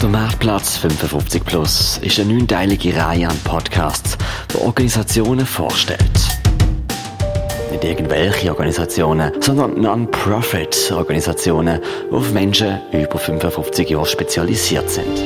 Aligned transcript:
Der 0.00 0.08
Marktplatz 0.08 0.78
55 0.78 1.44
Plus 1.44 1.98
ist 1.98 2.18
eine 2.18 2.32
neunteilige 2.32 2.96
Reihe 2.96 3.28
an 3.28 3.36
Podcasts, 3.44 4.16
die 4.50 4.56
Organisationen 4.56 5.44
vorstellt. 5.44 6.00
Nicht 7.70 7.84
irgendwelche 7.84 8.48
Organisationen, 8.48 9.30
sondern 9.42 9.78
Non-Profit-Organisationen, 9.78 11.80
die 12.10 12.14
auf 12.14 12.32
Menschen 12.32 12.80
über 12.92 13.18
55 13.18 13.90
Jahre 13.90 14.06
spezialisiert 14.06 14.88
sind. 14.88 15.20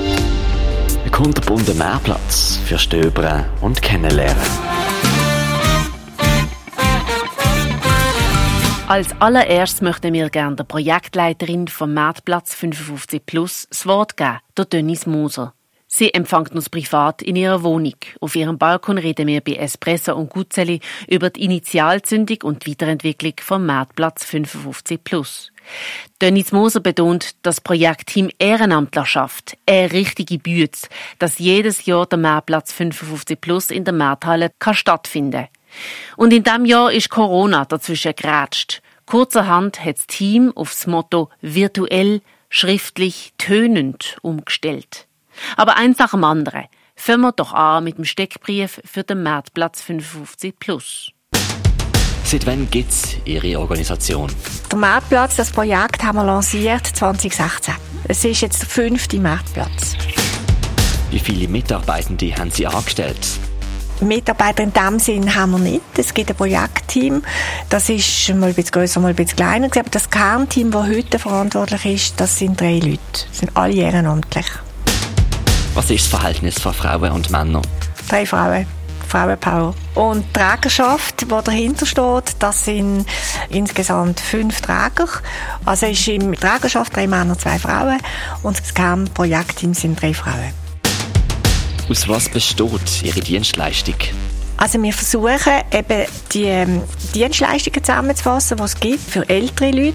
Ein 1.05 1.13
kunterbunter 1.13 1.75
Mehrplatz 1.75 2.59
für 2.67 2.77
Stöbern 2.77 3.45
und 3.61 3.81
Kennenlernen. 3.81 4.64
Als 8.87 9.19
allererstes 9.19 9.81
möchten 9.81 10.13
wir 10.13 10.29
gerne 10.29 10.57
der 10.57 10.65
Projektleiterin 10.65 11.69
vom 11.69 11.95
Marktplatz 11.95 12.55
55 12.55 13.25
Plus 13.25 13.67
das 13.71 13.87
Wort 13.87 14.19
geben, 14.19 14.41
der 14.59 14.67
Dennis 14.67 15.07
Moser. 15.07 15.55
Sie 15.87 16.13
empfängt 16.13 16.53
uns 16.53 16.69
privat 16.69 17.23
in 17.23 17.35
ihrer 17.35 17.63
Wohnung. 17.63 17.95
Auf 18.21 18.37
ihrem 18.37 18.59
Balkon 18.59 18.99
reden 18.99 19.27
wir 19.27 19.41
bei 19.41 19.55
Espresso 19.55 20.15
und 20.15 20.29
Gutzeli 20.29 20.81
über 21.09 21.31
die 21.31 21.45
Initialzündung 21.45 22.39
und 22.43 22.67
die 22.67 22.73
Weiterentwicklung 22.73 23.33
vom 23.41 23.65
Marktplatz 23.65 24.23
55 24.27 25.03
Plus. 25.03 25.51
Dennis 26.21 26.53
Moser 26.53 26.81
betont, 26.81 27.37
das 27.41 27.63
Projektteam 27.63 28.29
Ehrenamtlerschaft, 28.39 29.57
eine 29.65 29.93
richtige 29.93 30.39
Bühne, 30.39 30.69
dass 31.19 31.39
jedes 31.39 31.87
Jahr 31.87 32.05
der 32.05 32.19
Marktplatz 32.19 32.71
55 32.71 33.41
Plus 33.41 33.71
in 33.71 33.85
der 33.85 33.95
Markthalle 33.95 34.51
kann 34.59 34.75
stattfinden 34.75 35.49
und 36.17 36.33
in 36.33 36.43
diesem 36.43 36.65
Jahr 36.65 36.93
ist 36.93 37.11
Corona 37.11 37.65
dazwischen 37.65 38.15
geratscht. 38.15 38.83
Kurzerhand 39.07 39.85
hat 39.85 39.97
das 39.97 40.07
Team 40.07 40.53
aufs 40.55 40.87
Motto 40.87 41.31
virtuell, 41.41 42.23
schriftlich, 42.49 43.35
tönend 43.39 44.17
umgestellt. 44.23 45.07
Aber 45.57 45.77
eins 45.77 45.99
nach 45.99 46.13
dem 46.13 46.25
anderen. 46.25 46.65
Fangen 46.97 47.23
wir 47.23 47.33
doch 47.33 47.53
an 47.53 47.85
mit 47.85 47.99
dem 47.99 48.05
Steckbrief 48.05 48.81
für 48.85 49.03
den 49.03 49.23
Marktplatz 49.23 49.83
55 49.83 50.55
Plus. 50.59 51.11
Seit 52.25 52.47
wann 52.47 52.71
gibt 52.71 52.91
es 52.91 53.17
Ihre 53.25 53.59
Organisation? 53.59 54.31
Der 54.71 54.79
Marktplatz, 54.79 55.37
das 55.37 55.51
Projekt 55.51 56.03
haben 56.03 56.17
wir 56.17 56.25
lanciert 56.25 56.87
2016. 56.87 57.75
Es 58.09 58.25
ist 58.25 58.41
jetzt 58.41 58.63
der 58.63 58.69
fünfte 58.69 59.19
Marktplatz. 59.19 59.97
Wie 61.11 61.19
viele 61.19 61.49
Mitarbeitende 61.49 62.35
haben 62.35 62.51
Sie 62.51 62.67
angestellt? 62.67 63.39
Mitarbeiter 64.01 64.63
in 64.63 64.73
dem 64.73 64.99
Sinn 64.99 65.35
haben 65.35 65.53
wir 65.53 65.59
nicht. 65.59 65.83
Es 65.97 66.13
gibt 66.13 66.31
ein 66.31 66.37
Projektteam. 66.37 67.23
Das 67.69 67.89
ist 67.89 68.29
mal 68.35 68.49
ein 68.49 68.55
bisschen 68.55 68.73
grösser, 68.73 69.01
mal 69.01 69.09
ein 69.09 69.15
bisschen 69.15 69.37
kleiner. 69.37 69.67
Aber 69.67 69.91
das 69.91 70.11
Kernteam, 70.11 70.71
das 70.71 70.87
heute 70.87 71.19
verantwortlich 71.19 71.87
ist, 71.87 72.21
das 72.21 72.39
sind 72.39 72.61
drei 72.61 72.79
Leute. 72.79 72.99
Das 73.13 73.39
sind 73.39 73.57
alle 73.57 73.75
ehrenamtlich. 73.75 74.47
Was 75.75 75.91
ist 75.91 76.13
das 76.13 76.21
Verhältnis 76.21 76.61
von 76.61 76.75
Frauen 76.75 77.13
und 77.13 77.31
Männern? 77.31 77.63
Drei 78.09 78.27
Frauen. 78.27 78.67
Frauenpower. 79.09 79.75
Und 79.95 80.25
die 80.25 80.33
Trägerschaft, 80.33 81.21
die 81.21 81.27
dahinter 81.27 81.87
steht, 81.87 82.37
das 82.41 82.65
sind 82.65 83.07
insgesamt 83.49 84.19
fünf 84.19 84.61
Träger. 84.61 85.09
Also 85.65 85.87
ist 85.87 86.09
in 86.09 86.33
Trägerschaft 86.33 86.97
drei 86.97 87.07
Männer, 87.07 87.39
zwei 87.39 87.59
Frauen. 87.59 87.99
Und 88.43 88.59
das 88.59 88.75
Kernprojektteam 88.75 89.73
sind 89.73 90.03
drei 90.03 90.15
Frauen. 90.15 90.64
Aus 91.89 92.09
was 92.09 92.31
besteht 92.31 93.03
Ihre 93.03 93.21
Dienstleistung? 93.21 93.97
Also 94.57 94.83
wir 94.83 94.93
versuchen 94.93 95.53
eben 95.71 96.07
die 96.33 96.45
ähm, 96.45 96.83
Dienstleistungen 97.15 97.85
zusammenzufassen, 97.85 98.57
die 98.57 98.63
es 98.63 98.81
gibt 98.81 99.01
für 99.01 99.29
ältere 99.29 99.71
Leute. 99.71 99.95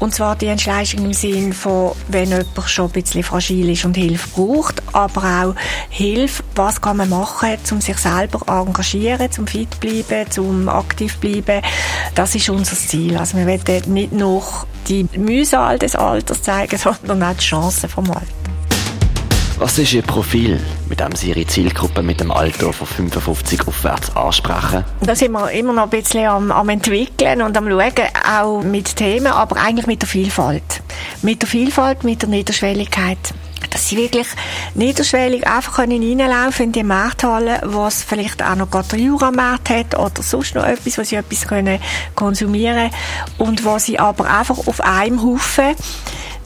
Und 0.00 0.14
zwar 0.14 0.34
Dienstleistungen 0.34 1.06
im 1.06 1.12
Sinne 1.12 1.52
von, 1.52 1.92
wenn 2.08 2.30
jemand 2.30 2.48
schon 2.66 2.86
ein 2.86 2.92
bisschen 2.92 3.22
fragil 3.22 3.70
ist 3.70 3.84
und 3.84 3.96
Hilfe 3.96 4.28
braucht, 4.30 4.82
aber 4.92 5.22
auch 5.22 5.54
Hilfe, 5.90 6.42
was 6.56 6.80
kann 6.80 6.96
man 6.96 7.10
machen, 7.10 7.56
um 7.70 7.80
sich 7.80 7.98
selber 7.98 8.40
engagieren, 8.48 9.28
um 9.38 9.46
fit 9.46 9.74
zu 9.74 9.80
bleiben, 9.80 10.26
um 10.38 10.68
aktiv 10.68 11.14
zu 11.14 11.20
bleiben. 11.20 11.62
Das 12.16 12.34
ist 12.34 12.48
unser 12.48 12.74
Ziel. 12.74 13.16
Also 13.16 13.36
wir 13.36 13.46
wollen 13.46 13.92
nicht 13.92 14.12
nur 14.12 14.42
die 14.88 15.06
Mühsal 15.16 15.78
des 15.78 15.94
Alters 15.94 16.42
zeigen, 16.42 16.78
sondern 16.78 17.22
auch 17.22 17.36
die 17.36 17.44
Chancen 17.44 17.88
vom 17.88 18.10
Alter. 18.10 18.47
Was 19.60 19.76
ist 19.76 19.92
Ihr 19.92 20.02
Profil, 20.02 20.60
mit 20.88 21.00
dem 21.00 21.16
Sie 21.16 21.30
Ihre 21.30 21.44
Zielgruppe 21.44 22.00
mit 22.00 22.20
dem 22.20 22.30
Alter 22.30 22.72
von 22.72 22.86
55 22.86 23.66
aufwärts 23.66 24.14
ansprechen? 24.14 24.84
Da 25.00 25.16
sind 25.16 25.32
wir 25.32 25.50
immer 25.50 25.72
noch 25.72 25.82
ein 25.82 25.90
bisschen 25.90 26.26
am, 26.26 26.52
am 26.52 26.68
entwickeln 26.68 27.42
und 27.42 27.56
am 27.56 27.68
schauen, 27.68 28.08
auch 28.24 28.62
mit 28.62 28.94
Themen, 28.94 29.26
aber 29.26 29.56
eigentlich 29.56 29.88
mit 29.88 30.02
der 30.02 30.08
Vielfalt. 30.08 30.62
Mit 31.22 31.42
der 31.42 31.48
Vielfalt, 31.48 32.04
mit 32.04 32.22
der 32.22 32.28
Niederschwelligkeit 32.28 33.18
dass 33.70 33.88
sie 33.88 33.96
wirklich 33.96 34.26
niederschwellig 34.74 35.46
einfach 35.46 35.74
können 35.74 36.02
reinlaufen 36.02 36.66
in 36.66 36.72
die 36.72 36.82
Markthalle, 36.82 37.60
was 37.64 38.02
vielleicht 38.02 38.42
auch 38.42 38.54
noch 38.54 38.70
gerade 38.70 38.88
der 38.88 38.98
Juramarkt 39.00 39.68
hat 39.68 39.98
oder 39.98 40.22
sonst 40.22 40.54
noch 40.54 40.64
etwas, 40.64 40.96
wo 40.96 41.02
sie 41.02 41.16
etwas 41.16 41.46
können 41.46 41.78
konsumieren 42.14 42.90
und 43.36 43.64
wo 43.64 43.78
sie 43.78 43.98
aber 43.98 44.24
einfach 44.30 44.66
auf 44.66 44.80
einem 44.80 45.22
Haufen 45.22 45.74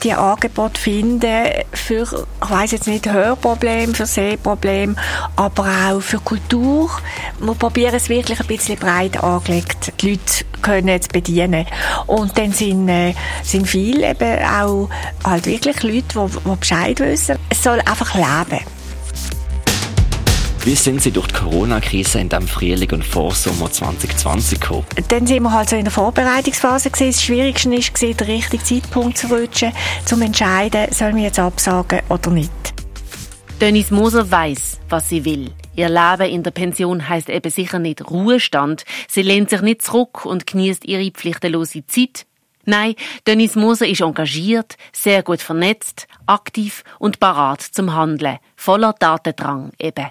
die 0.03 0.13
Angebote 0.13 0.81
finden 0.81 1.45
für, 1.73 2.03
ich 2.03 2.51
weiß 2.51 2.73
jetzt 2.73 2.87
nicht, 2.87 3.09
Hörproblem, 3.09 3.95
für 3.95 4.07
Sehproblem, 4.07 4.97
aber 5.37 5.67
auch 5.91 6.01
für 6.01 6.19
Kultur. 6.19 6.91
Wir 7.41 7.55
probieren 7.55 7.95
es 7.95 8.09
wirklich 8.09 8.41
ein 8.41 8.47
bisschen 8.47 8.79
breit 8.79 9.23
angelegt, 9.23 9.93
die 10.01 10.11
Leute 10.11 10.45
können 10.61 11.01
zu 11.01 11.09
bedienen. 11.09 11.67
Und 12.07 12.37
dann 12.37 12.53
sind, 12.53 12.89
äh, 12.89 13.15
sind 13.43 13.67
viele 13.69 14.11
eben 14.11 14.45
auch 14.45 14.89
halt 15.25 15.47
wirklich 15.47 15.83
Leute, 15.83 16.31
die 16.45 16.57
Bescheid 16.57 17.01
wissen. 17.01 17.39
Es 17.49 17.63
soll 17.63 17.81
einfach 17.81 18.15
leben. 18.15 18.65
Wie 20.65 20.77
sind 20.77 21.03
Sie 21.03 21.11
durch 21.11 21.27
die 21.27 21.35
Corona-Krise 21.35 22.21
in 22.21 22.29
dem 22.29 22.47
Frühling 22.47 22.93
und 22.93 23.05
Vorsommer 23.05 23.69
2020 23.69 24.61
gekommen? 24.61 24.87
Dann 25.09 25.27
sind 25.27 25.43
wir 25.43 25.51
halt 25.51 25.69
so 25.69 25.75
in 25.75 25.83
der 25.83 25.91
Vorbereitungsphase 25.91 26.91
gewesen. 26.91 27.11
Das 27.11 27.23
Schwierigste 27.25 27.71
war, 27.71 28.15
den 28.15 28.27
richtigen 28.29 28.65
Zeitpunkt 28.65 29.19
zu 29.19 29.27
rutschen, 29.27 29.71
um 29.73 30.07
zu 30.07 30.21
entscheiden, 30.21 30.93
sollen 30.93 31.17
wir 31.17 31.25
jetzt 31.25 31.41
absagen 31.41 32.03
oder 32.09 32.31
nicht. 32.31 32.53
Dennis 33.61 33.91
Moser 33.91 34.31
weiß, 34.31 34.79
was 34.89 35.09
sie 35.09 35.25
will. 35.25 35.51
Ihr 35.75 35.89
Leben 35.89 36.33
in 36.33 36.45
der 36.45 36.53
Pension 36.53 37.09
heißt 37.09 37.29
eben 37.29 37.51
sicher 37.51 37.81
nicht 37.81 38.09
Ruhestand. 38.09 38.85
Sie 39.09 39.23
lehnt 39.23 39.51
sich 39.51 39.63
nicht 39.63 39.83
zurück 39.83 40.25
und 40.25 40.47
genießt 40.47 40.85
ihre 40.85 41.11
pflichtenlose 41.11 41.85
Zeit. 41.87 42.25
Nein, 42.67 42.95
Dennis 43.27 43.57
Moser 43.57 43.89
ist 43.89 44.01
engagiert, 44.01 44.77
sehr 44.93 45.25
gut 45.25 45.41
vernetzt, 45.41 46.07
aktiv 46.27 46.85
und 47.01 47.19
parat 47.19 47.63
zum 47.63 47.95
Handeln, 47.97 48.39
voller 48.55 48.95
Datendrang 48.97 49.73
eben. 49.81 50.07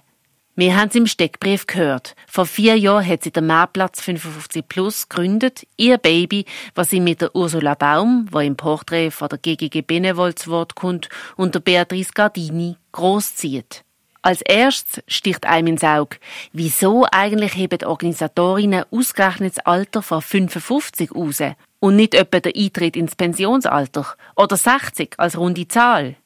Wir 0.55 0.75
haben 0.75 0.89
es 0.89 0.95
im 0.95 1.07
Steckbrief 1.07 1.65
gehört. 1.65 2.13
Vor 2.27 2.45
vier 2.45 2.77
Jahren 2.77 3.07
hat 3.07 3.23
sie 3.23 3.31
den 3.31 3.47
Mehrplatz 3.47 4.01
55 4.01 4.67
Plus 4.67 5.07
gegründet. 5.07 5.65
Ihr 5.77 5.97
Baby, 5.97 6.43
was 6.75 6.89
sie 6.89 6.99
mit 6.99 7.21
der 7.21 7.33
Ursula 7.33 7.73
Baum, 7.73 8.27
wo 8.31 8.39
im 8.39 8.57
Porträt 8.57 9.11
von 9.11 9.29
der 9.29 9.37
GGG 9.37 9.81
Benevol 9.81 10.35
zu 10.35 10.51
Wort 10.51 10.75
kommt, 10.75 11.07
und 11.37 11.55
der 11.55 11.61
Beatrice 11.61 12.11
Gardini 12.13 12.75
großzieht. 12.91 13.85
Als 14.23 14.41
erstes 14.41 15.01
sticht 15.07 15.45
einem 15.45 15.67
ins 15.67 15.85
Auge, 15.85 16.17
wieso 16.51 17.07
eigentlich 17.09 17.55
heben 17.55 17.83
Organisatorinnen 17.85 18.83
ausgerechnet 18.91 19.57
das 19.57 19.65
Alter 19.65 20.03
von 20.03 20.21
55 20.21 21.15
raus 21.15 21.41
und 21.79 21.95
nicht 21.95 22.13
etwa 22.13 22.41
der 22.41 22.53
Eintritt 22.55 22.97
ins 22.97 23.15
Pensionsalter 23.15 24.05
oder 24.35 24.57
60 24.57 25.15
als 25.17 25.37
runde 25.37 25.67
Zahl. 25.67 26.17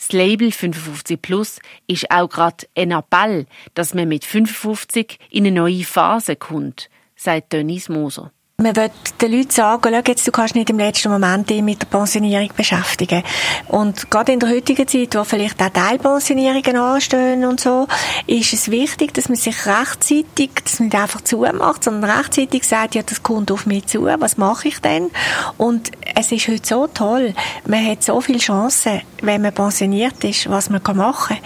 Das 0.00 0.12
Label 0.12 0.50
55 0.50 1.20
Plus 1.20 1.58
ist 1.86 2.10
auch 2.10 2.30
gerade 2.30 2.66
ein 2.74 2.90
Appell, 2.90 3.44
dass 3.74 3.92
man 3.92 4.08
mit 4.08 4.24
55 4.24 5.18
in 5.28 5.46
eine 5.46 5.54
neue 5.54 5.84
Phase 5.84 6.36
kommt, 6.36 6.88
sagt 7.16 7.52
Dennis 7.52 7.90
Moser. 7.90 8.32
Man 8.56 8.76
will 8.76 8.90
den 9.20 9.32
Leuten 9.32 9.50
sagen, 9.50 9.82
schau 9.82 10.02
jetzt, 10.06 10.26
du 10.26 10.32
kannst 10.32 10.54
nicht 10.54 10.68
im 10.68 10.78
letzten 10.78 11.10
Moment 11.10 11.48
dich 11.48 11.62
mit 11.62 11.80
der 11.80 11.86
Pensionierung 11.86 12.50
beschäftigen. 12.54 13.22
Und 13.68 14.10
gerade 14.10 14.32
in 14.32 14.40
der 14.40 14.50
heutigen 14.50 14.86
Zeit, 14.86 15.14
wo 15.14 15.24
vielleicht 15.24 15.62
auch 15.62 15.70
Teilpensionierungen 15.70 16.76
anstehen 16.76 17.46
und 17.46 17.58
so, 17.58 17.86
ist 18.26 18.52
es 18.52 18.70
wichtig, 18.70 19.14
dass 19.14 19.30
man 19.30 19.36
sich 19.36 19.66
rechtzeitig, 19.66 20.50
dass 20.62 20.78
man 20.78 20.88
nicht 20.88 20.98
einfach 20.98 21.22
zumacht, 21.22 21.84
sondern 21.84 22.10
rechtzeitig 22.10 22.64
sagt, 22.64 22.94
ja, 22.94 23.02
das 23.02 23.22
kommt 23.22 23.50
auf 23.50 23.64
mich 23.64 23.86
zu, 23.86 24.04
was 24.04 24.36
mache 24.36 24.68
ich 24.68 24.78
denn? 24.80 25.10
Und 25.56 25.90
es 26.14 26.32
ist 26.32 26.48
heute 26.48 26.66
so 26.66 26.86
toll, 26.86 27.34
man 27.66 27.86
hat 27.86 28.02
so 28.02 28.20
viele 28.20 28.38
Chancen, 28.38 29.02
wenn 29.22 29.42
man 29.42 29.52
pensioniert 29.52 30.22
ist, 30.24 30.48
was 30.48 30.70
man 30.70 30.82
machen 30.94 31.36
kann. 31.36 31.44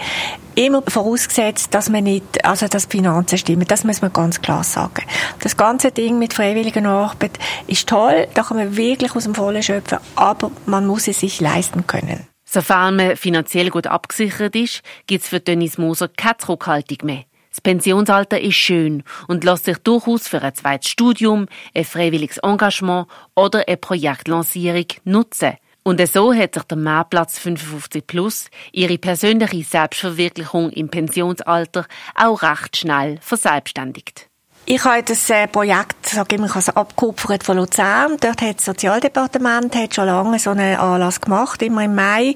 Immer 0.55 0.81
vorausgesetzt, 0.87 1.73
dass 1.73 1.89
man 1.89 2.05
nicht, 2.05 2.45
also 2.45 2.67
dass 2.67 2.87
die 2.87 2.97
Finanzen 2.97 3.37
stimmen. 3.37 3.65
Das 3.67 3.83
muss 3.83 4.01
man 4.01 4.13
ganz 4.13 4.41
klar 4.41 4.63
sagen. 4.63 5.03
Das 5.41 5.57
ganze 5.57 5.91
Ding 5.91 6.17
mit 6.17 6.33
freiwilliger 6.33 6.85
Arbeit 6.87 7.37
ist 7.67 7.89
toll. 7.89 8.27
Da 8.33 8.43
kann 8.43 8.57
man 8.57 8.77
wirklich 8.77 9.13
aus 9.15 9.25
dem 9.25 9.35
Vollen 9.35 9.61
schöpfen. 9.61 9.97
Aber 10.15 10.51
man 10.65 10.87
muss 10.87 11.09
es 11.09 11.19
sich 11.19 11.41
leisten 11.41 11.85
können. 11.87 12.27
Sofern 12.45 12.95
man 12.95 13.17
finanziell 13.17 13.69
gut 13.69 13.87
abgesichert 13.87 14.55
ist, 14.55 14.81
gibt 15.07 15.23
es 15.23 15.29
für 15.29 15.41
Dennis 15.41 15.77
Moser 15.77 16.07
keine 16.07 16.37
Zurückhaltung 16.37 16.99
mehr. 17.03 17.23
Das 17.55 17.61
Pensionsalter 17.61 18.41
ist 18.41 18.55
schön 18.55 19.01
und 19.29 19.45
lässt 19.45 19.63
sich 19.63 19.77
durchaus 19.77 20.27
für 20.27 20.41
ein 20.41 20.53
zweites 20.53 20.89
Studium, 20.89 21.45
ein 21.73 21.85
freiwilliges 21.85 22.39
Engagement 22.39 23.07
oder 23.33 23.65
eine 23.65 23.77
Projektlancierung 23.77 24.87
nutzen. 25.05 25.53
Und 25.81 26.05
so 26.05 26.33
hat 26.33 26.55
sich 26.55 26.63
der 26.63 26.77
Mehrplatz 26.77 27.39
55 27.39 28.05
Plus 28.05 28.49
ihre 28.73 28.97
persönliche 28.97 29.63
Selbstverwirklichung 29.63 30.69
im 30.71 30.89
Pensionsalter 30.89 31.85
auch 32.13 32.41
recht 32.41 32.75
schnell 32.75 33.19
verselbstständigt. 33.21 34.29
Ich 34.67 34.83
habe 34.83 35.03
das 35.03 35.29
äh, 35.29 35.47
Projekt, 35.47 36.09
sag 36.09 36.33
ich, 36.33 36.39
habe 36.41 36.75
abgekupfert 36.75 37.43
von 37.43 37.57
Luzern. 37.57 38.17
Dort 38.19 38.41
hat 38.41 38.57
das 38.57 38.65
Sozialdepartement 38.65 39.75
hat 39.75 39.93
schon 39.93 40.07
lange 40.07 40.39
so 40.39 40.49
einen 40.49 40.75
Anlass 40.75 41.21
gemacht, 41.21 41.61
immer 41.61 41.83
im 41.85 41.93
Mai, 41.93 42.33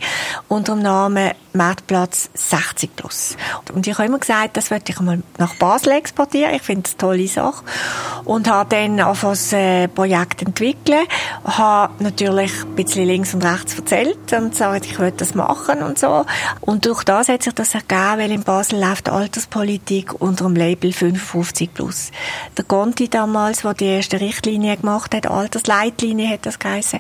unter 0.48 0.76
dem 0.76 0.84
Namen 0.84 1.32
Marktplatz 1.54 2.30
60 2.34 2.96
plus. 2.96 3.38
Und 3.74 3.88
ich 3.88 3.98
habe 3.98 4.08
immer 4.08 4.20
gesagt, 4.20 4.58
das 4.58 4.72
würde 4.72 4.86
ich 4.88 5.00
mal 5.00 5.22
nach 5.38 5.56
Basel 5.56 5.94
exportieren. 5.94 6.54
Ich 6.54 6.62
finde 6.62 6.84
das 6.84 6.94
eine 6.94 6.98
tolle 6.98 7.28
Sache. 7.28 7.64
Und 8.26 8.48
habe 8.48 8.76
dann 8.76 9.00
auf 9.02 9.22
das 9.22 9.54
äh, 9.54 9.88
Projekt 9.88 10.42
entwickelt. 10.42 11.08
Habe 11.44 12.04
natürlich 12.04 12.52
ein 12.64 12.76
bisschen 12.76 13.06
links 13.06 13.34
und 13.34 13.44
rechts 13.44 13.78
erzählt 13.78 14.32
und 14.34 14.52
gesagt, 14.52 14.86
ich 14.86 15.00
würde 15.00 15.18
das 15.18 15.36
machen 15.36 15.82
und 15.82 15.98
so. 15.98 16.26
Und 16.62 16.86
durch 16.86 17.04
das 17.04 17.30
hat 17.30 17.44
sich 17.44 17.54
das 17.54 17.74
ergeben, 17.74 18.20
weil 18.20 18.32
in 18.32 18.44
Basel 18.44 18.80
läuft 18.80 19.10
Alterspolitik 19.10 20.22
unter 20.22 20.46
dem 20.46 20.56
Label 20.56 20.94
55 20.94 21.74
plus. 21.74 22.12
Der 22.58 22.66
Conti 22.66 23.10
damals, 23.10 23.62
der 23.62 23.74
die 23.74 23.86
erste 23.86 24.20
Richtlinie 24.20 24.78
gemacht 24.78 25.16
hat, 25.16 25.28
Altersleitlinie 25.28 26.30
hat 26.30 26.46
das 26.46 26.60
geheißen, 26.60 27.00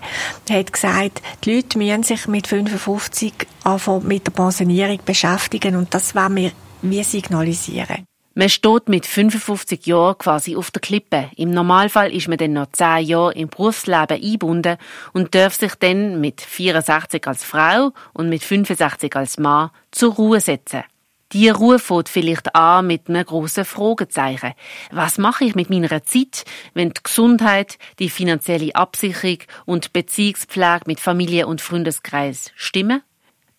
hat 0.49 0.73
gesagt, 0.73 1.21
die 1.43 1.55
Leute 1.55 1.77
müssen 1.77 2.03
sich 2.03 2.27
mit 2.27 2.47
55 2.47 3.33
anfangen 3.63 4.07
mit 4.07 4.25
der 4.25 4.31
Pensionierung 4.49 4.99
beschäftigen 5.05 5.75
und 5.75 5.93
das 5.93 6.15
wollen 6.15 6.35
wir 6.35 6.51
wie 6.81 7.03
signalisieren. 7.03 8.05
Man 8.33 8.49
steht 8.49 8.89
mit 8.89 9.05
55 9.05 9.85
Jahren 9.85 10.17
quasi 10.17 10.55
auf 10.55 10.71
der 10.71 10.81
Klippe. 10.81 11.29
Im 11.35 11.51
Normalfall 11.51 12.11
ist 12.11 12.27
man 12.27 12.37
dann 12.37 12.53
noch 12.53 12.71
10 12.71 13.05
Jahre 13.05 13.33
im 13.33 13.49
Berufsleben 13.49 14.17
eingebunden 14.17 14.77
und 15.13 15.35
darf 15.35 15.55
sich 15.55 15.75
dann 15.75 16.19
mit 16.19 16.41
64 16.41 17.27
als 17.27 17.43
Frau 17.43 17.91
und 18.13 18.29
mit 18.29 18.43
65 18.43 19.15
als 19.15 19.37
Mann 19.37 19.71
zur 19.91 20.13
Ruhe 20.13 20.39
setzen. 20.39 20.83
Die 21.31 21.49
Ruhe 21.49 21.77
fängt 21.77 22.09
vielleicht 22.09 22.55
an 22.55 22.87
mit 22.87 23.07
einem 23.07 23.25
grossen 23.25 23.65
Fragezeichen. 23.65 24.53
Was 24.91 25.19
mache 25.19 25.45
ich 25.45 25.53
mit 25.53 25.69
meiner 25.69 26.03
Zeit, 26.03 26.43
wenn 26.73 26.89
die 26.89 27.03
Gesundheit, 27.03 27.77
die 27.99 28.09
finanzielle 28.09 28.73
Absicherung 28.73 29.39
und 29.65 29.85
die 29.85 29.89
Beziehungspflege 29.93 30.81
mit 30.87 30.99
Familie 30.99 31.45
und 31.45 31.61
Freundeskreis 31.61 32.51
stimmen? 32.55 33.03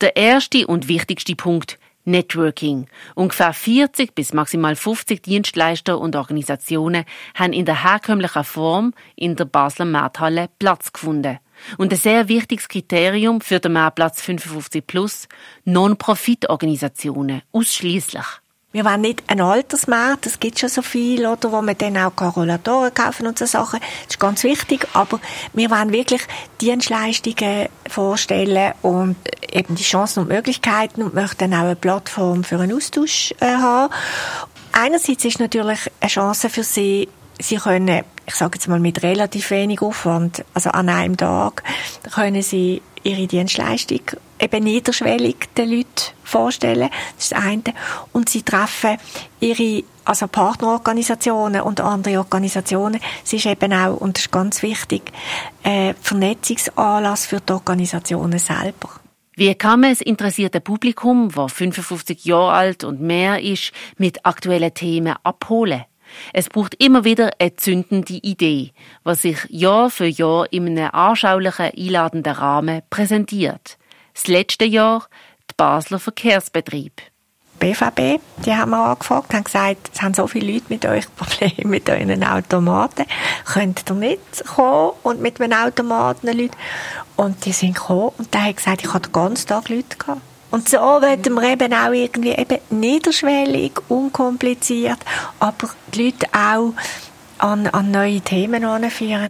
Der 0.00 0.16
erste 0.16 0.66
und 0.66 0.88
wichtigste 0.88 1.36
Punkt 1.36 1.78
Networking. 2.06 2.86
Ungefähr 3.14 3.52
40 3.52 4.14
bis 4.14 4.32
maximal 4.32 4.74
50 4.74 5.22
Dienstleister 5.22 5.98
und 5.98 6.16
Organisationen 6.16 7.04
haben 7.34 7.52
in 7.52 7.66
der 7.66 7.84
herkömmlichen 7.84 8.44
Form 8.44 8.94
in 9.14 9.36
der 9.36 9.44
Basler 9.44 9.84
Markthalle 9.84 10.48
Platz 10.58 10.94
gefunden. 10.94 11.38
Und 11.76 11.92
ein 11.92 11.98
sehr 11.98 12.28
wichtiges 12.28 12.68
Kriterium 12.68 13.42
für 13.42 13.60
den 13.60 13.74
Mehrplatz 13.74 14.22
55 14.22 14.86
Plus, 14.86 15.28
Non-Profit-Organisationen, 15.64 17.42
ausschließlich. 17.52 18.39
Wir 18.72 18.84
wollen 18.84 19.00
nicht 19.00 19.24
ein 19.26 19.40
Altersmarkt, 19.40 20.26
es 20.26 20.38
gibt 20.38 20.60
schon 20.60 20.68
so 20.68 20.80
viel, 20.80 21.26
oder, 21.26 21.50
wo 21.50 21.60
man 21.60 21.76
dann 21.76 21.96
auch 21.96 22.14
Korrelatoren 22.14 22.94
kaufen 22.94 23.26
und 23.26 23.36
so 23.36 23.44
Sachen. 23.44 23.80
Das 23.80 24.14
ist 24.14 24.20
ganz 24.20 24.44
wichtig, 24.44 24.86
aber 24.92 25.18
wir 25.54 25.70
wollen 25.72 25.90
wirklich 25.90 26.22
Dienstleistungen 26.60 27.68
vorstellen 27.88 28.74
und 28.82 29.16
eben 29.50 29.74
die 29.74 29.82
Chancen 29.82 30.20
und 30.20 30.28
Möglichkeiten 30.28 31.02
und 31.02 31.14
möchten 31.14 31.52
auch 31.52 31.62
eine 31.62 31.74
Plattform 31.74 32.44
für 32.44 32.60
einen 32.60 32.76
Austausch 32.76 33.34
äh, 33.40 33.46
haben. 33.46 33.92
Einerseits 34.70 35.24
ist 35.24 35.40
natürlich 35.40 35.90
eine 35.98 36.08
Chance 36.08 36.48
für 36.48 36.62
Sie, 36.62 37.08
Sie 37.40 37.56
können, 37.56 38.04
ich 38.24 38.34
sage 38.36 38.52
jetzt 38.54 38.68
mal 38.68 38.78
mit 38.78 39.02
relativ 39.02 39.50
wenig 39.50 39.82
Aufwand, 39.82 40.44
also 40.54 40.70
an 40.70 40.88
einem 40.90 41.16
Tag, 41.16 41.64
können 42.14 42.42
Sie 42.42 42.82
Ihre 43.02 43.26
Dienstleistung 43.26 44.00
eben 44.38 44.64
niederschwellig 44.64 45.36
den 45.56 45.70
Leuten 45.70 46.14
vorstellen. 46.24 46.90
Das 47.16 47.24
ist 47.24 47.32
das 47.32 47.42
eine. 47.42 47.62
Und 48.12 48.28
Sie 48.28 48.42
treffen 48.42 48.96
Ihre 49.40 49.84
also 50.04 50.26
Partnerorganisationen 50.26 51.60
und 51.60 51.80
andere 51.80 52.18
Organisationen. 52.18 53.00
Es 53.24 53.32
ist 53.32 53.46
eben 53.46 53.72
auch, 53.72 53.96
und 53.96 54.16
das 54.16 54.24
ist 54.24 54.32
ganz 54.32 54.62
wichtig, 54.62 55.12
ein 55.62 55.94
Vernetzungsanlass 56.00 57.26
für 57.26 57.40
die 57.40 57.52
Organisationen 57.52 58.38
selber. 58.38 58.88
Wie 59.36 59.54
kann 59.54 59.80
man 59.80 59.90
das 59.90 60.00
interessierte 60.00 60.60
Publikum, 60.60 61.30
das 61.34 61.52
55 61.52 62.24
Jahre 62.24 62.52
alt 62.52 62.84
und 62.84 63.00
mehr 63.00 63.40
ist, 63.40 63.72
mit 63.96 64.26
aktuellen 64.26 64.74
Themen 64.74 65.14
abholen? 65.22 65.84
Es 66.32 66.48
braucht 66.48 66.74
immer 66.82 67.04
wieder 67.04 67.30
eine 67.38 67.56
zündende 67.56 68.14
Idee, 68.14 68.72
was 69.04 69.22
sich 69.22 69.38
Jahr 69.48 69.90
für 69.90 70.06
Jahr 70.06 70.52
in 70.52 70.66
einem 70.66 70.90
anschaulichen, 70.92 71.70
einladenden 71.76 72.34
Rahmen 72.34 72.82
präsentiert. 72.90 73.78
Das 74.14 74.26
letzte 74.26 74.64
Jahr 74.64 75.06
der 75.48 75.54
Basler 75.56 75.98
Verkehrsbetrieb. 75.98 77.00
BVB, 77.60 78.20
die 78.44 78.54
haben 78.54 78.70
wir 78.70 78.82
angefragt, 78.82 79.34
haben 79.34 79.44
gesagt, 79.44 79.90
es 79.92 80.00
haben 80.00 80.14
so 80.14 80.26
viele 80.26 80.54
Leute 80.54 80.64
mit 80.70 80.86
euch 80.86 81.14
Probleme 81.16 81.70
mit 81.70 81.90
euren 81.90 82.24
Automaten. 82.24 83.04
Könnt 83.44 83.84
ihr 83.88 83.94
nicht 83.94 84.44
kommen 84.46 84.92
und 85.02 85.20
mit 85.20 85.40
einem 85.40 85.52
Automaten 85.52 86.28
Leute? 86.28 86.56
Und 87.16 87.44
die 87.44 87.52
sind 87.52 87.74
gekommen 87.74 88.12
und 88.16 88.32
der 88.32 88.44
hat 88.44 88.56
gesagt, 88.56 88.82
ich 88.82 88.94
hatte 88.94 89.10
den 89.10 89.12
ganzen 89.12 89.46
Tag 89.46 89.68
Leute 89.68 89.96
gehabt. 89.98 90.22
Und 90.50 90.68
so 90.68 90.76
wollen 90.78 91.24
wir 91.24 91.42
eben 91.44 91.72
auch 91.72 91.92
irgendwie 91.92 92.32
eben 92.32 92.58
niederschwellig, 92.70 93.72
unkompliziert, 93.88 94.98
aber 95.38 95.70
die 95.94 96.06
Leute 96.06 96.26
auch 96.32 96.72
an, 97.38 97.68
an 97.68 97.90
neue 97.90 98.20
Themen 98.20 98.64
anführen. 98.64 99.28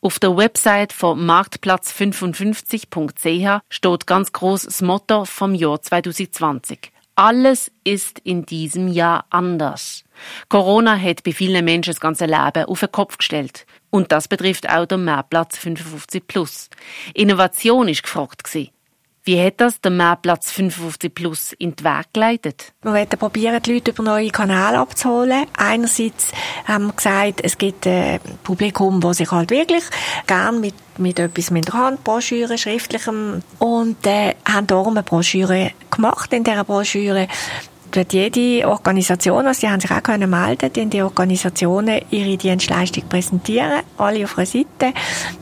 Auf 0.00 0.18
der 0.18 0.36
Website 0.36 0.92
von 0.92 1.16
marktplatz55.ch 1.18 3.60
steht 3.70 4.06
ganz 4.06 4.32
groß 4.32 4.64
das 4.64 4.82
Motto 4.82 5.24
vom 5.24 5.54
Jahr 5.54 5.80
2020. 5.80 6.90
Alles 7.16 7.70
ist 7.84 8.18
in 8.18 8.44
diesem 8.44 8.88
Jahr 8.88 9.24
anders. 9.30 10.04
Corona 10.48 10.98
hat 10.98 11.22
bei 11.22 11.32
vielen 11.32 11.64
Menschen 11.64 11.92
das 11.92 12.00
ganze 12.00 12.26
Leben 12.26 12.64
auf 12.64 12.80
den 12.80 12.92
Kopf 12.92 13.18
gestellt. 13.18 13.66
Und 13.90 14.12
das 14.12 14.28
betrifft 14.28 14.68
auch 14.68 14.86
den 14.86 15.04
Mehrplatz 15.04 15.58
55 15.58 16.26
Plus. 16.26 16.70
Innovation 17.14 17.88
ist 17.88 18.02
gefragt 18.02 18.44
gewesen. 18.44 18.73
Wie 19.26 19.42
hat 19.42 19.54
das 19.56 19.80
der 19.80 19.90
Mehrplatz 19.90 20.50
55 20.50 21.14
Plus 21.14 21.54
in 21.54 21.74
den 21.74 21.86
Weg 21.86 22.12
geleitet? 22.12 22.74
Wir 22.82 22.92
wollen 22.92 23.08
probieren, 23.08 23.62
die 23.62 23.72
Leute 23.72 23.92
über 23.92 24.02
neue 24.02 24.28
Kanäle 24.28 24.78
abzuholen. 24.78 25.46
Einerseits 25.56 26.30
haben 26.66 26.88
wir 26.88 26.92
gesagt, 26.92 27.40
es 27.42 27.56
gibt 27.56 27.86
ein 27.86 28.20
Publikum, 28.42 29.00
das 29.00 29.16
sich 29.16 29.30
halt 29.30 29.50
wirklich 29.50 29.82
gern 30.26 30.60
mit, 30.60 30.74
mit 30.98 31.18
etwas 31.18 31.50
mit 31.50 31.68
der 31.68 31.72
Hand, 31.72 32.04
Broschüre, 32.04 32.58
schriftlichem, 32.58 33.42
und 33.60 34.06
äh, 34.06 34.34
haben 34.46 34.66
darum 34.66 34.92
eine 34.92 35.02
Broschüre 35.02 35.70
gemacht. 35.90 36.30
In 36.34 36.44
dieser 36.44 36.64
Broschüre 36.64 37.26
wird 37.92 38.12
jede 38.12 38.68
Organisation, 38.68 39.46
also 39.46 39.60
die 39.62 39.70
haben 39.70 39.80
sich 39.80 39.90
auch 39.90 40.02
können 40.02 40.28
melden, 40.28 40.70
die, 40.70 40.84
die 40.84 41.00
Organisationen 41.00 42.02
ihre 42.10 42.36
Dienstleistung 42.36 43.08
präsentieren, 43.08 43.84
alle 43.96 44.24
auf 44.24 44.36
einer 44.36 44.46
Seite. 44.46 44.92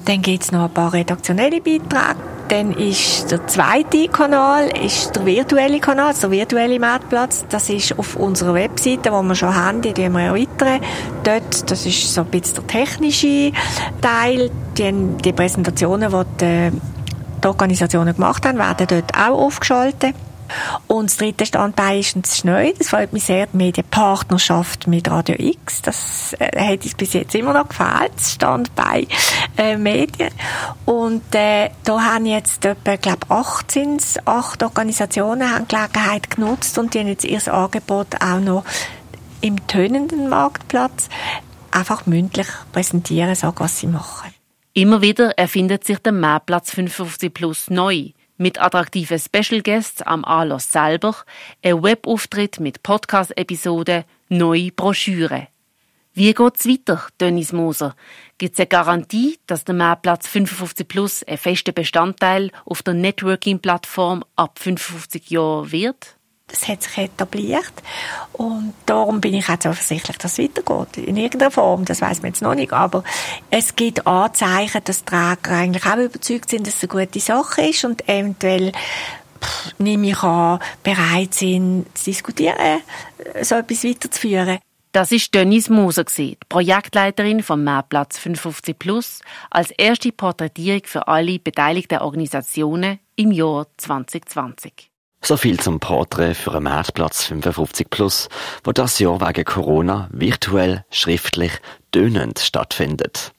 Dann 0.05 0.23
gibt 0.23 0.45
es 0.45 0.53
noch 0.53 0.67
ein 0.67 0.71
paar 0.73 0.93
redaktionelle 0.93 1.61
Beiträge. 1.61 2.42
Dann 2.53 2.73
ist 2.73 3.31
der 3.31 3.47
zweite 3.47 4.09
Kanal, 4.09 4.69
ist 4.85 5.17
der 5.17 5.25
virtuelle 5.25 5.81
Kanal, 5.81 6.09
also 6.09 6.29
der 6.29 6.39
virtuelle 6.41 6.79
Marktplatz. 6.79 7.47
Das 7.49 7.71
ist 7.71 7.99
auf 7.99 8.15
unserer 8.17 8.53
Webseite, 8.53 9.11
wo 9.11 9.23
wir 9.23 9.35
schon 9.35 9.55
haben, 9.55 9.81
die 9.81 9.97
wir 9.97 10.21
erweitern. 10.21 10.81
Dort, 11.25 11.71
das 11.71 11.87
ist 11.87 12.13
so 12.13 12.21
ein 12.21 12.27
bisschen 12.27 12.57
der 12.57 12.67
technische 12.67 13.53
Teil. 14.03 14.51
Die, 14.77 14.93
die 15.25 15.33
Präsentationen, 15.33 16.11
die 16.11 16.71
die, 17.43 17.49
Organisationen 17.49 18.15
gemacht 18.15 18.45
haben, 18.45 18.59
werden 18.59 18.87
dort 18.87 19.15
auch 19.17 19.47
aufgeschaltet. 19.47 20.15
Und 20.87 21.11
das 21.11 21.17
dritte 21.17 21.47
Standbein 21.47 22.01
ist 22.01 22.17
das 22.17 22.45
neu. 22.45 22.73
Das 22.77 22.89
freut 22.89 23.13
mich 23.13 23.25
sehr, 23.25 23.47
die 23.47 23.57
Medienpartnerschaft 23.57 24.87
mit 24.87 25.11
Radio 25.11 25.37
X. 25.39 25.83
Das 25.83 26.35
äh, 26.39 26.73
hat 26.73 26.85
uns 26.85 26.95
bis 26.95 27.13
jetzt 27.13 27.35
immer 27.35 27.53
noch 27.53 27.69
gefällt, 27.69 28.13
das 28.17 28.33
Standbein 28.33 29.07
äh, 29.57 29.77
Medien. 29.77 30.33
Und 30.85 31.35
äh, 31.35 31.71
da 31.85 32.01
haben 32.01 32.27
jetzt 32.27 32.65
etwa, 32.65 32.97
glaube 32.97 33.27
18, 33.29 33.99
acht 34.25 34.63
Organisationen 34.63 35.51
haben 35.51 35.69
Gelegenheit 35.69 36.31
genutzt 36.31 36.79
und 36.79 36.95
die 36.95 37.01
haben 37.01 37.09
jetzt 37.09 37.25
ihr 37.25 37.43
Angebot 37.53 38.09
auch 38.21 38.41
noch 38.41 38.65
im 39.41 39.67
tönenden 39.67 40.29
Marktplatz 40.29 41.09
einfach 41.71 42.07
mündlich 42.07 42.47
präsentieren, 42.73 43.35
sagen, 43.35 43.57
was 43.59 43.79
sie 43.79 43.87
machen. 43.87 44.33
Immer 44.75 45.03
wieder 45.03 45.37
erfindet 45.39 45.85
sich 45.85 45.99
der 45.99 46.13
Marktplatz 46.13 46.71
55 46.71 47.35
Plus 47.35 47.71
neu 47.71 48.13
mit 48.43 48.61
attraktiven 48.61 49.21
Special 49.21 49.63
Guests 49.63 50.03
am 50.03 50.25
Anlass 50.25 50.73
selber, 50.73 51.15
ein 51.63 51.83
Webauftritt 51.83 52.59
mit 52.59 52.83
Podcast-Episoden, 52.83 54.05
neue 54.29 54.73
Broschüre. 54.73 55.47
Wie 56.13 56.35
geht's 56.35 56.67
weiter, 56.67 57.07
Dennis 57.21 57.53
Moser? 57.53 57.95
Gibt's 58.39 58.59
eine 58.59 58.67
Garantie, 58.67 59.39
dass 59.47 59.65
der 59.65 59.77
Mehrplatz 59.77 60.27
55 60.27 60.89
Plus 60.89 61.23
ein 61.23 61.39
fester 61.39 61.73
Bestandteil 61.73 62.51
auf 62.67 62.83
der 62.83 62.95
Networking-Plattform 62.95 64.25
ab 64.35 64.59
55 64.59 65.31
Jahren 65.31 65.71
wird? 65.73 66.17
Das 66.53 66.69
hat 66.69 66.83
sich 66.83 66.99
etabliert. 66.99 67.73
Und 68.35 68.75
darum 68.85 69.21
bin 69.21 69.35
ich 69.35 69.49
auch 69.49 69.59
zuversichtlich, 69.59 70.19
dass 70.19 70.39
es 70.39 70.45
weitergeht. 70.45 71.09
In 71.09 71.17
irgendeiner 71.17 71.51
Form, 71.51 71.87
das 71.87 72.03
weiß 72.03 72.21
man 72.21 72.33
jetzt 72.33 72.43
noch 72.43 72.55
nicht. 72.55 72.73
Aber 72.73 73.03
es 73.51 73.75
gibt 73.75 74.07
Anzeichen, 74.07 74.85
dass 74.85 75.05
Träger 75.05 75.53
eigentlich 75.53 75.87
auch 75.87 75.97
überzeugt 75.97 76.51
sind, 76.51 76.67
dass 76.67 76.83
es 76.83 76.91
eine 76.91 77.07
gute 77.07 77.21
Sache 77.21 77.63
ist 77.63 77.85
und 77.85 78.07
eventuell 78.07 78.73
nehme 79.79 80.11
ich 80.11 80.23
an, 80.23 80.61
bereit 80.83 81.35
sind, 81.35 81.87
zu 81.95 82.05
diskutieren, 82.05 82.83
so 83.41 83.57
etwas 83.57 83.85
weiterzuführen. 83.85 84.59
Das 84.93 85.11
ist 85.11 85.35
Denise 85.35 85.73
Moser, 85.73 86.05
die 86.05 86.37
Projektleiterin 86.51 87.43
vom 87.43 87.65
Marktplatz 87.65 88.19
55 88.19 88.79
Plus, 88.79 89.21
als 89.51 89.71
erste 89.71 90.13
Porträtierung 90.13 90.83
für 90.85 91.09
alle 91.09 91.39
beteiligten 91.39 92.01
Organisationen 92.01 92.99
im 93.17 93.33
Jahr 93.33 93.67
2020. 93.79 94.92
So 95.25 95.37
viel 95.37 95.61
zum 95.61 95.79
Porträt 95.79 96.35
für 96.35 96.53
einen 96.53 96.65
Marktplatz 96.65 97.27
55 97.27 97.89
Plus, 97.91 98.29
wo 98.65 98.73
das 98.73 98.99
Jahr 98.99 99.21
wegen 99.21 99.45
Corona 99.45 100.09
virtuell, 100.11 100.85
schriftlich, 100.91 101.53
dönend 101.95 102.41
stattfindet. 102.41 103.33